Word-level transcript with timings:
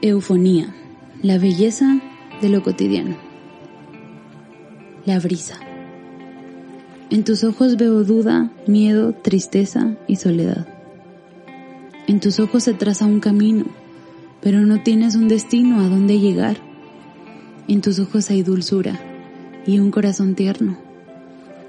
Eufonía, 0.00 0.72
la 1.22 1.38
belleza 1.38 2.00
de 2.40 2.48
lo 2.48 2.62
cotidiano. 2.62 3.16
La 5.04 5.18
brisa. 5.18 5.58
En 7.10 7.24
tus 7.24 7.42
ojos 7.42 7.76
veo 7.76 8.04
duda, 8.04 8.52
miedo, 8.68 9.12
tristeza 9.12 9.96
y 10.06 10.14
soledad. 10.14 10.68
En 12.06 12.20
tus 12.20 12.38
ojos 12.38 12.62
se 12.62 12.74
traza 12.74 13.06
un 13.06 13.18
camino, 13.18 13.64
pero 14.40 14.60
no 14.60 14.84
tienes 14.84 15.16
un 15.16 15.26
destino 15.26 15.80
a 15.80 15.88
dónde 15.88 16.20
llegar. 16.20 16.58
En 17.66 17.80
tus 17.80 17.98
ojos 17.98 18.30
hay 18.30 18.44
dulzura 18.44 19.00
y 19.66 19.80
un 19.80 19.90
corazón 19.90 20.36
tierno. 20.36 20.78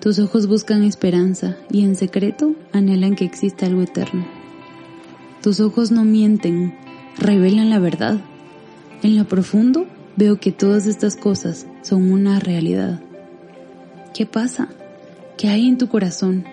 Tus 0.02 0.20
ojos 0.20 0.46
buscan 0.46 0.84
esperanza 0.84 1.57
y 1.71 1.84
en 1.84 1.96
secreto 1.96 2.54
anhelan 2.73 3.16
que 3.16 3.25
exista 3.25 3.66
algo 3.66 3.82
eterno. 3.82 4.27
Tus 5.41 5.59
ojos 5.59 5.89
no 5.89 6.05
mienten, 6.05 6.75
revelan 7.20 7.70
la 7.70 7.80
verdad. 7.80 8.20
En 9.04 9.18
lo 9.18 9.26
profundo 9.26 9.86
veo 10.16 10.40
que 10.40 10.52
todas 10.52 10.88
estas 10.88 11.16
cosas 11.16 11.68
son 11.82 12.12
una 12.12 12.40
realidad. 12.40 13.02
¿Qué 14.14 14.26
pasa? 14.26 14.70
¿Qué 15.38 15.50
hay 15.50 15.68
en 15.68 15.77
tu 15.77 15.88
corazón? 15.88 16.46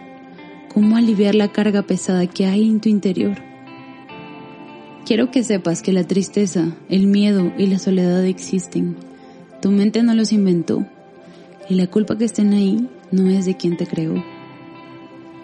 ¿Cómo 0.72 0.96
aliviar 0.96 1.34
la 1.34 1.52
carga 1.52 1.82
pesada 1.82 2.26
que 2.26 2.46
hay 2.46 2.68
en 2.68 2.80
tu 2.80 2.88
interior? 2.88 3.36
Quiero 5.06 5.30
que 5.30 5.42
sepas 5.42 5.82
que 5.82 5.92
la 5.92 6.04
tristeza, 6.04 6.76
el 6.88 7.06
miedo 7.06 7.52
y 7.56 7.66
la 7.66 7.78
soledad 7.78 8.24
existen. 8.24 8.96
Tu 9.62 9.70
mente 9.70 10.02
no 10.02 10.14
los 10.14 10.32
inventó 10.32 10.84
y 11.68 11.74
la 11.74 11.86
culpa 11.86 12.18
que 12.18 12.24
estén 12.24 12.52
ahí 12.52 12.88
no 13.10 13.30
es 13.30 13.46
de 13.46 13.56
quien 13.56 13.76
te 13.76 13.86
creó. 13.86 14.22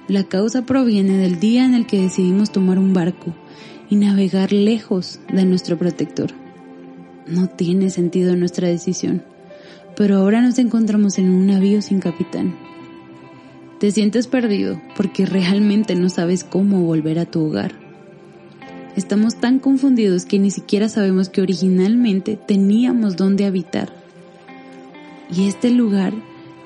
La 0.09 0.25
causa 0.25 0.63
proviene 0.67 1.17
del 1.17 1.39
día 1.39 1.65
en 1.65 1.75
el 1.75 1.87
que 1.87 2.01
decidimos 2.01 2.51
tomar 2.51 2.79
un 2.79 2.93
barco 2.93 3.33
y 3.93 3.97
navegar 3.97 4.55
lejos 4.55 5.21
de 5.31 5.45
nuestro 5.45 5.77
protector. 5.77 6.31
No 7.27 7.51
tiene 7.51 7.91
sentido 7.91 8.35
nuestra 8.37 8.67
decisión, 8.67 9.23
pero 9.99 10.17
ahora 10.17 10.41
nos 10.41 10.59
encontramos 10.59 11.19
en 11.19 11.29
un 11.29 11.47
navío 11.47 11.83
sin 11.83 12.01
capitán. 12.01 12.57
Te 13.81 13.91
sientes 13.91 14.29
perdido 14.29 14.81
porque 14.97 15.27
realmente 15.27 15.95
no 15.95 16.09
sabes 16.09 16.43
cómo 16.43 16.81
volver 16.81 17.19
a 17.19 17.27
tu 17.27 17.45
hogar. 17.45 17.75
Estamos 18.97 19.35
tan 19.35 19.59
confundidos 19.59 20.25
que 20.25 20.39
ni 20.39 20.51
siquiera 20.51 20.89
sabemos 20.89 21.29
que 21.29 21.43
originalmente 21.43 22.39
teníamos 22.39 23.17
dónde 23.17 23.45
habitar. 23.45 23.93
Y 25.31 25.49
este 25.49 25.69
lugar 25.69 26.15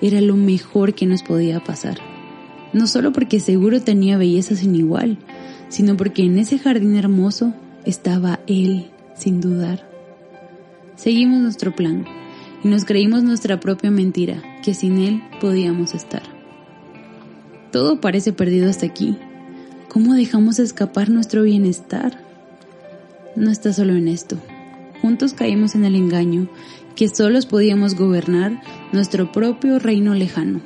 era 0.01 0.21
lo 0.21 0.37
mejor 0.37 0.95
que 0.95 1.07
nos 1.07 1.25
podía 1.25 1.59
pasar. 1.59 1.99
No 2.73 2.87
solo 2.87 3.13
porque 3.13 3.41
seguro 3.41 3.83
tenía 3.83 4.17
belleza 4.17 4.55
sin 4.55 4.77
igual, 4.77 5.19
sino 5.69 5.97
porque 5.97 6.23
en 6.23 6.39
ese 6.39 6.59
jardín 6.59 6.97
hermoso 6.97 7.53
estaba 7.85 8.41
Él, 8.47 8.91
sin 9.15 9.41
dudar. 9.41 9.89
Seguimos 10.97 11.41
nuestro 11.41 11.75
plan 11.75 12.05
y 12.63 12.69
nos 12.69 12.85
creímos 12.85 13.23
nuestra 13.23 13.61
propia 13.61 13.91
mentira, 13.91 14.43
que 14.63 14.75
sin 14.75 14.99
Él 14.99 15.23
podíamos 15.41 15.95
estar. 15.95 16.23
Todo 17.73 18.01
parece 18.01 18.33
perdido 18.33 18.71
hasta 18.71 18.87
aquí. 18.87 19.17
¿Cómo 19.89 20.15
dejamos 20.15 20.59
escapar 20.59 21.11
nuestro 21.11 21.43
bienestar? 21.43 22.21
No 23.35 23.51
está 23.51 23.73
solo 23.73 23.95
en 23.95 24.09
esto. 24.09 24.37
Juntos 25.03 25.35
caímos 25.35 25.75
en 25.75 25.85
el 25.85 25.95
engaño 25.95 26.49
que 26.95 27.09
solos 27.09 27.45
podíamos 27.45 27.95
gobernar 27.95 28.63
nuestro 28.93 29.31
propio 29.31 29.79
reino 29.79 30.15
lejano. 30.15 30.61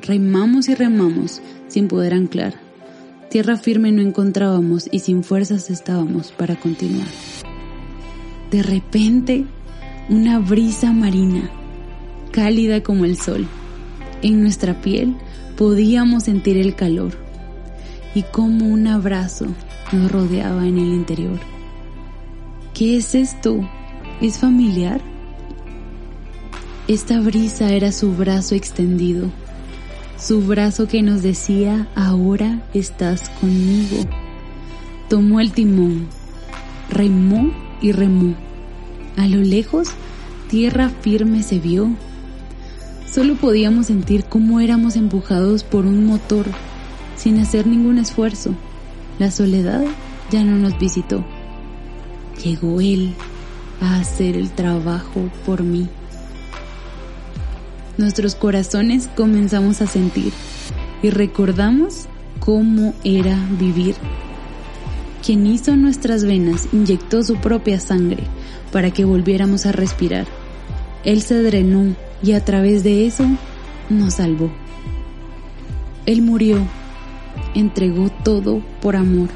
Remamos 0.00 0.68
y 0.68 0.74
remamos 0.74 1.42
sin 1.68 1.88
poder 1.88 2.14
anclar 2.14 2.67
Tierra 3.30 3.58
firme 3.58 3.92
no 3.92 4.00
encontrábamos 4.00 4.88
y 4.90 5.00
sin 5.00 5.22
fuerzas 5.22 5.68
estábamos 5.68 6.32
para 6.32 6.56
continuar. 6.56 7.08
De 8.50 8.62
repente, 8.62 9.44
una 10.08 10.38
brisa 10.38 10.92
marina, 10.92 11.50
cálida 12.30 12.82
como 12.82 13.04
el 13.04 13.18
sol. 13.18 13.46
En 14.22 14.40
nuestra 14.40 14.80
piel 14.80 15.14
podíamos 15.58 16.24
sentir 16.24 16.56
el 16.56 16.74
calor 16.74 17.12
y 18.14 18.22
como 18.22 18.66
un 18.66 18.86
abrazo 18.86 19.46
nos 19.92 20.10
rodeaba 20.10 20.66
en 20.66 20.78
el 20.78 20.94
interior. 20.94 21.38
¿Qué 22.72 22.96
es 22.96 23.14
esto? 23.14 23.60
¿Es 24.22 24.38
familiar? 24.38 25.02
Esta 26.86 27.20
brisa 27.20 27.70
era 27.72 27.92
su 27.92 28.14
brazo 28.14 28.54
extendido 28.54 29.30
su 30.18 30.42
brazo 30.42 30.88
que 30.88 31.02
nos 31.02 31.22
decía, 31.22 31.88
ahora 31.94 32.60
estás 32.74 33.28
conmigo. 33.40 33.98
Tomó 35.08 35.40
el 35.40 35.52
timón, 35.52 36.08
remó 36.90 37.52
y 37.80 37.92
remó. 37.92 38.34
A 39.16 39.28
lo 39.28 39.38
lejos, 39.38 39.90
tierra 40.50 40.88
firme 40.88 41.42
se 41.42 41.60
vio. 41.60 41.90
Solo 43.08 43.36
podíamos 43.36 43.86
sentir 43.86 44.24
cómo 44.24 44.60
éramos 44.60 44.96
empujados 44.96 45.62
por 45.62 45.86
un 45.86 46.04
motor, 46.04 46.46
sin 47.16 47.38
hacer 47.38 47.66
ningún 47.66 47.98
esfuerzo. 47.98 48.54
La 49.18 49.30
soledad 49.30 49.84
ya 50.30 50.44
no 50.44 50.56
nos 50.56 50.78
visitó. 50.78 51.24
Llegó 52.44 52.80
él 52.80 53.14
a 53.80 54.00
hacer 54.00 54.36
el 54.36 54.50
trabajo 54.50 55.30
por 55.46 55.62
mí 55.62 55.88
nuestros 57.98 58.36
corazones 58.36 59.08
comenzamos 59.14 59.82
a 59.82 59.86
sentir 59.86 60.32
y 61.02 61.10
recordamos 61.10 62.06
cómo 62.38 62.94
era 63.04 63.36
vivir. 63.58 63.96
Quien 65.24 65.46
hizo 65.46 65.76
nuestras 65.76 66.24
venas 66.24 66.68
inyectó 66.72 67.22
su 67.22 67.36
propia 67.36 67.80
sangre 67.80 68.22
para 68.72 68.92
que 68.92 69.04
volviéramos 69.04 69.66
a 69.66 69.72
respirar. 69.72 70.26
Él 71.04 71.22
se 71.22 71.42
drenó 71.42 71.94
y 72.22 72.32
a 72.32 72.44
través 72.44 72.84
de 72.84 73.06
eso 73.06 73.24
nos 73.90 74.14
salvó. 74.14 74.50
Él 76.06 76.22
murió, 76.22 76.66
entregó 77.54 78.10
todo 78.24 78.62
por 78.80 78.96
amor. 78.96 79.28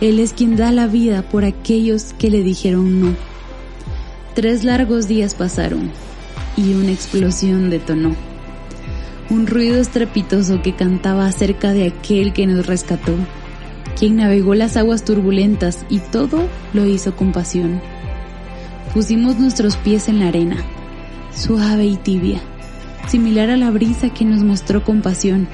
Él 0.00 0.18
es 0.20 0.32
quien 0.32 0.56
da 0.56 0.72
la 0.72 0.86
vida 0.86 1.22
por 1.22 1.44
aquellos 1.44 2.12
que 2.14 2.30
le 2.30 2.42
dijeron 2.42 3.00
no. 3.00 3.14
Tres 4.34 4.64
largos 4.64 5.08
días 5.08 5.34
pasaron 5.34 5.90
y 6.56 6.74
una 6.74 6.90
explosión 6.90 7.70
detonó. 7.70 8.14
Un 9.30 9.46
ruido 9.46 9.80
estrepitoso 9.80 10.62
que 10.62 10.74
cantaba 10.74 11.26
acerca 11.26 11.72
de 11.72 11.86
aquel 11.86 12.32
que 12.32 12.46
nos 12.46 12.66
rescató, 12.66 13.14
quien 13.98 14.16
navegó 14.16 14.54
las 14.54 14.76
aguas 14.76 15.04
turbulentas 15.04 15.84
y 15.88 15.98
todo 15.98 16.48
lo 16.72 16.86
hizo 16.86 17.16
con 17.16 17.32
pasión. 17.32 17.80
Pusimos 18.94 19.38
nuestros 19.38 19.76
pies 19.76 20.08
en 20.08 20.20
la 20.20 20.28
arena, 20.28 20.56
suave 21.34 21.86
y 21.86 21.96
tibia, 21.96 22.40
similar 23.08 23.50
a 23.50 23.56
la 23.56 23.70
brisa 23.70 24.10
que 24.10 24.24
nos 24.24 24.42
mostró 24.42 24.84
compasión. 24.84 25.48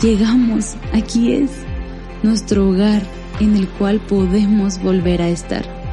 Llegamos, 0.00 0.74
aquí 0.92 1.32
es, 1.32 1.50
nuestro 2.22 2.68
hogar 2.68 3.02
en 3.40 3.56
el 3.56 3.68
cual 3.68 4.00
podemos 4.00 4.82
volver 4.82 5.22
a 5.22 5.28
estar. 5.28 5.85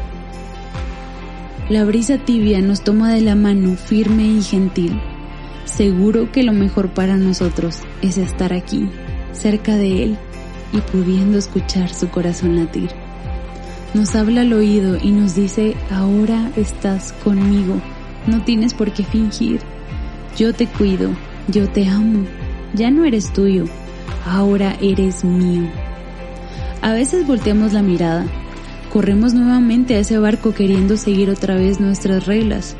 La 1.69 1.85
brisa 1.85 2.17
tibia 2.17 2.61
nos 2.61 2.81
toma 2.81 3.13
de 3.13 3.21
la 3.21 3.35
mano 3.35 3.77
firme 3.77 4.25
y 4.25 4.41
gentil. 4.41 4.99
Seguro 5.63 6.29
que 6.29 6.43
lo 6.43 6.51
mejor 6.51 6.89
para 6.89 7.15
nosotros 7.15 7.79
es 8.01 8.17
estar 8.17 8.51
aquí, 8.51 8.89
cerca 9.31 9.77
de 9.77 10.03
Él 10.03 10.17
y 10.73 10.81
pudiendo 10.81 11.37
escuchar 11.37 11.93
su 11.93 12.09
corazón 12.09 12.57
latir. 12.57 12.89
Nos 13.93 14.13
habla 14.13 14.41
al 14.41 14.51
oído 14.51 14.97
y 15.01 15.11
nos 15.11 15.35
dice, 15.35 15.75
ahora 15.89 16.51
estás 16.57 17.13
conmigo, 17.23 17.75
no 18.27 18.43
tienes 18.43 18.73
por 18.73 18.91
qué 18.91 19.05
fingir. 19.05 19.61
Yo 20.35 20.53
te 20.53 20.67
cuido, 20.67 21.11
yo 21.47 21.69
te 21.69 21.87
amo, 21.87 22.25
ya 22.73 22.91
no 22.91 23.05
eres 23.05 23.31
tuyo, 23.31 23.63
ahora 24.25 24.75
eres 24.81 25.23
mío. 25.23 25.69
A 26.81 26.91
veces 26.91 27.25
volteamos 27.25 27.71
la 27.71 27.81
mirada 27.81 28.25
corremos 28.93 29.33
nuevamente 29.33 29.95
a 29.95 29.99
ese 30.01 30.19
barco 30.19 30.53
queriendo 30.53 30.97
seguir 30.97 31.31
otra 31.31 31.55
vez 31.55 31.79
nuestras 31.79 32.27
reglas, 32.27 32.75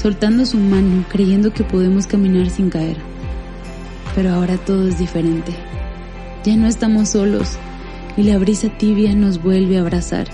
soltando 0.00 0.46
su 0.46 0.56
mano, 0.56 1.04
creyendo 1.08 1.52
que 1.52 1.64
podemos 1.64 2.06
caminar 2.06 2.48
sin 2.48 2.70
caer. 2.70 2.96
Pero 4.14 4.30
ahora 4.34 4.56
todo 4.56 4.86
es 4.86 5.00
diferente. 5.00 5.50
Ya 6.44 6.56
no 6.56 6.68
estamos 6.68 7.08
solos 7.08 7.58
y 8.16 8.22
la 8.22 8.38
brisa 8.38 8.68
tibia 8.68 9.16
nos 9.16 9.42
vuelve 9.42 9.78
a 9.78 9.80
abrazar 9.80 10.28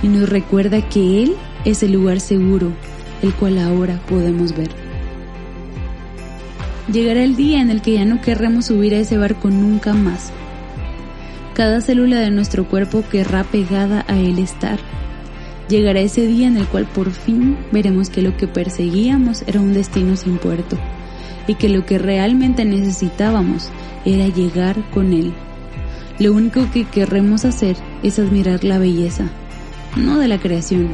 y 0.00 0.06
nos 0.06 0.28
recuerda 0.28 0.88
que 0.88 1.24
Él 1.24 1.34
es 1.64 1.82
el 1.82 1.90
lugar 1.90 2.20
seguro, 2.20 2.70
el 3.20 3.34
cual 3.34 3.58
ahora 3.58 3.98
podemos 4.08 4.56
ver. 4.56 4.70
Llegará 6.92 7.24
el 7.24 7.34
día 7.34 7.60
en 7.60 7.70
el 7.70 7.82
que 7.82 7.94
ya 7.94 8.04
no 8.04 8.20
querremos 8.20 8.66
subir 8.66 8.94
a 8.94 9.00
ese 9.00 9.18
barco 9.18 9.50
nunca 9.50 9.92
más 9.92 10.30
cada 11.58 11.80
célula 11.80 12.20
de 12.20 12.30
nuestro 12.30 12.68
cuerpo 12.68 13.02
querrá 13.10 13.42
pegada 13.42 14.04
a 14.06 14.16
él 14.16 14.38
estar. 14.38 14.78
Llegará 15.68 15.98
ese 15.98 16.24
día 16.24 16.46
en 16.46 16.56
el 16.56 16.68
cual 16.68 16.86
por 16.86 17.10
fin 17.10 17.58
veremos 17.72 18.10
que 18.10 18.22
lo 18.22 18.36
que 18.36 18.46
perseguíamos 18.46 19.42
era 19.44 19.58
un 19.58 19.74
destino 19.74 20.14
sin 20.14 20.38
puerto 20.38 20.78
y 21.48 21.56
que 21.56 21.68
lo 21.68 21.84
que 21.84 21.98
realmente 21.98 22.64
necesitábamos 22.64 23.70
era 24.04 24.28
llegar 24.28 24.76
con 24.90 25.12
él. 25.12 25.34
Lo 26.20 26.32
único 26.32 26.70
que 26.70 26.84
querremos 26.84 27.44
hacer 27.44 27.74
es 28.04 28.20
admirar 28.20 28.62
la 28.62 28.78
belleza, 28.78 29.24
no 29.96 30.16
de 30.20 30.28
la 30.28 30.38
creación, 30.38 30.90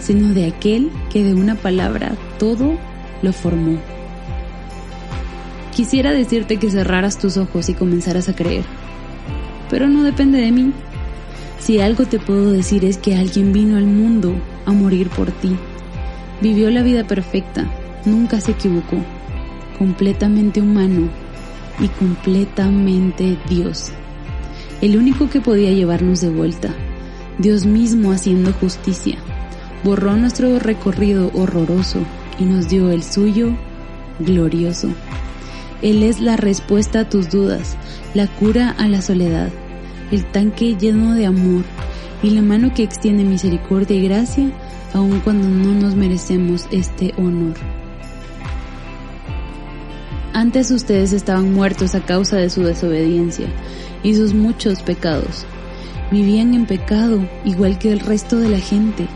sino 0.00 0.34
de 0.34 0.46
aquel 0.46 0.90
que 1.12 1.22
de 1.22 1.34
una 1.34 1.54
palabra 1.54 2.16
todo 2.40 2.76
lo 3.22 3.32
formó. 3.32 3.78
Quisiera 5.72 6.10
decirte 6.10 6.56
que 6.56 6.68
cerraras 6.68 7.16
tus 7.16 7.36
ojos 7.36 7.68
y 7.68 7.74
comenzaras 7.74 8.28
a 8.28 8.34
creer, 8.34 8.64
pero 9.70 9.88
no 9.88 10.02
depende 10.02 10.40
de 10.40 10.50
mí. 10.50 10.72
Si 11.58 11.78
algo 11.78 12.04
te 12.04 12.18
puedo 12.18 12.50
decir 12.50 12.84
es 12.84 12.98
que 12.98 13.16
alguien 13.16 13.52
vino 13.52 13.76
al 13.76 13.86
mundo 13.86 14.34
a 14.66 14.72
morir 14.72 15.08
por 15.08 15.30
ti. 15.30 15.56
Vivió 16.40 16.70
la 16.70 16.82
vida 16.82 17.06
perfecta, 17.06 17.70
nunca 18.04 18.40
se 18.40 18.52
equivocó, 18.52 18.96
completamente 19.78 20.60
humano 20.60 21.08
y 21.78 21.88
completamente 21.88 23.38
Dios. 23.48 23.92
El 24.80 24.96
único 24.96 25.28
que 25.28 25.40
podía 25.40 25.70
llevarnos 25.70 26.20
de 26.22 26.30
vuelta, 26.30 26.74
Dios 27.38 27.66
mismo 27.66 28.12
haciendo 28.12 28.52
justicia, 28.54 29.18
borró 29.84 30.16
nuestro 30.16 30.58
recorrido 30.58 31.30
horroroso 31.34 31.98
y 32.38 32.44
nos 32.44 32.68
dio 32.68 32.90
el 32.90 33.02
suyo 33.02 33.50
glorioso. 34.18 34.88
Él 35.82 36.02
es 36.02 36.20
la 36.20 36.36
respuesta 36.36 37.00
a 37.00 37.08
tus 37.08 37.30
dudas, 37.30 37.76
la 38.14 38.26
cura 38.26 38.74
a 38.78 38.88
la 38.88 39.02
soledad, 39.02 39.50
el 40.10 40.24
tanque 40.32 40.76
lleno 40.76 41.14
de 41.14 41.26
amor 41.26 41.64
y 42.22 42.30
la 42.30 42.42
mano 42.42 42.74
que 42.74 42.82
extiende 42.82 43.24
misericordia 43.24 43.96
y 43.96 44.08
gracia 44.08 44.50
aun 44.92 45.20
cuando 45.20 45.48
no 45.48 45.72
nos 45.74 45.94
merecemos 45.94 46.66
este 46.72 47.14
honor. 47.16 47.54
Antes 50.32 50.70
ustedes 50.70 51.12
estaban 51.12 51.52
muertos 51.52 51.94
a 51.94 52.00
causa 52.00 52.36
de 52.36 52.50
su 52.50 52.62
desobediencia 52.62 53.46
y 54.02 54.14
sus 54.14 54.32
muchos 54.32 54.82
pecados. 54.82 55.44
Vivían 56.10 56.54
en 56.54 56.66
pecado 56.66 57.28
igual 57.44 57.78
que 57.78 57.92
el 57.92 58.00
resto 58.00 58.38
de 58.38 58.48
la 58.48 58.58
gente, 58.58 59.06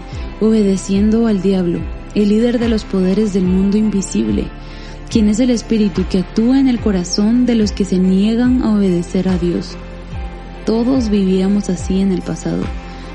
obedeciendo 0.41 1.27
al 1.27 1.43
diablo, 1.43 1.81
el 2.15 2.29
líder 2.29 2.59
de 2.59 2.69
los 2.69 2.85
poderes 2.85 3.33
del 3.33 3.45
mundo 3.45 3.77
invisible, 3.77 4.45
quien 5.15 5.29
es 5.29 5.39
el 5.39 5.51
espíritu 5.51 6.05
que 6.11 6.19
actúa 6.19 6.59
en 6.59 6.67
el 6.67 6.81
corazón 6.81 7.47
de 7.47 7.55
los 7.55 7.71
que 7.71 7.85
se 7.85 8.01
niegan 8.01 8.63
a 8.63 8.75
obedecer 8.75 9.29
a 9.29 9.39
Dios. 9.39 9.77
Todos 10.67 11.09
vivíamos 11.09 11.71
así 11.71 12.01
en 12.01 12.11
el 12.11 12.21
pasado, 12.21 12.65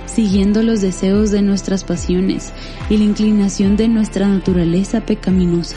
siguiendo 0.06 0.64
los 0.64 0.80
deseos 0.80 1.30
de 1.30 1.42
nuestras 1.42 1.84
pasiones 1.84 2.54
y 2.90 2.96
la 2.96 3.04
inclinación 3.04 3.76
de 3.76 3.90
nuestra 3.90 4.30
naturaleza 4.30 5.02
pecaminosa. 5.02 5.76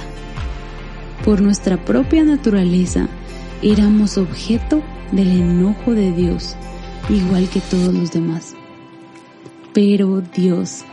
Por 1.24 1.40
nuestra 1.42 1.84
propia 1.84 2.22
naturaleza, 2.22 3.08
éramos 3.60 4.16
objeto 4.16 4.80
del 5.10 5.26
enojo 5.26 5.92
de 5.92 6.12
Dios, 6.12 6.54
igual 7.10 7.48
que 7.48 7.58
todos 7.58 7.92
los 7.92 8.12
demás. 8.12 8.54
Pero 9.74 10.22
Dios 10.36 10.84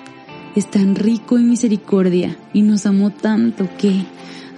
es 0.55 0.71
tan 0.71 0.95
rico 0.95 1.37
en 1.37 1.51
misericordia 1.51 2.35
y 2.51 2.63
nos 2.63 2.87
amó 2.87 3.11
tanto 3.11 3.69
que, 3.77 4.05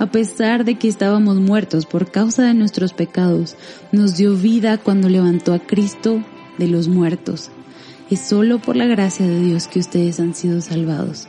a 0.02 0.08
pesar 0.08 0.66
de 0.66 0.80
que 0.80 0.88
estábamos 0.88 1.38
muertos 1.38 1.86
por 1.86 2.10
causa 2.10 2.42
de 2.42 2.56
nuestros 2.56 2.92
pecados, 2.92 3.56
nos 3.92 4.18
dio 4.18 4.36
vida 4.36 4.80
cuando 4.80 5.10
levantó 5.10 5.54
a 5.54 5.60
Cristo 5.60 6.24
de 6.58 6.68
los 6.68 6.88
muertos. 6.88 7.52
Es 8.10 8.22
solo 8.22 8.58
por 8.58 8.76
la 8.76 8.88
gracia 8.88 9.28
de 9.28 9.40
Dios 9.40 9.68
que 9.68 9.78
ustedes 9.78 10.20
han 10.20 10.34
sido 10.34 10.60
salvados, 10.62 11.28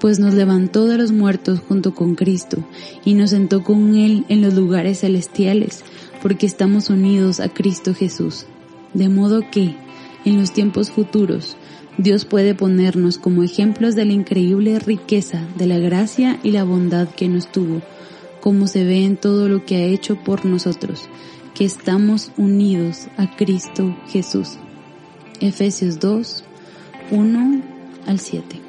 pues 0.00 0.18
nos 0.18 0.34
levantó 0.34 0.88
de 0.88 0.98
los 0.98 1.12
muertos 1.12 1.60
junto 1.68 1.94
con 1.94 2.16
Cristo 2.16 2.64
y 3.04 3.14
nos 3.14 3.30
sentó 3.30 3.62
con 3.62 3.94
Él 3.94 4.24
en 4.28 4.42
los 4.42 4.54
lugares 4.54 5.02
celestiales, 5.02 5.84
porque 6.20 6.46
estamos 6.46 6.90
unidos 6.90 7.38
a 7.38 7.48
Cristo 7.48 7.94
Jesús. 7.94 8.46
De 8.92 9.08
modo 9.08 9.48
que, 9.52 9.76
en 10.24 10.40
los 10.40 10.52
tiempos 10.52 10.90
futuros, 10.90 11.56
Dios 11.96 12.24
puede 12.24 12.54
ponernos 12.54 13.18
como 13.18 13.44
ejemplos 13.44 13.94
de 13.94 14.04
la 14.04 14.12
increíble 14.12 14.78
riqueza 14.80 15.46
de 15.56 15.66
la 15.66 15.78
gracia 15.78 16.40
y 16.42 16.50
la 16.50 16.64
bondad 16.64 17.08
que 17.08 17.28
nos 17.28 17.50
tuvo, 17.52 17.82
como 18.40 18.66
se 18.66 18.84
ve 18.84 19.04
en 19.04 19.16
todo 19.16 19.48
lo 19.48 19.64
que 19.64 19.76
ha 19.76 19.84
hecho 19.84 20.16
por 20.16 20.44
nosotros, 20.44 21.08
que 21.54 21.64
estamos 21.64 22.32
unidos 22.36 23.06
a 23.16 23.36
Cristo 23.36 23.96
Jesús. 24.08 24.58
Efesios 25.40 26.00
2, 26.00 26.44
1 27.12 27.62
al 28.06 28.18
7. 28.18 28.63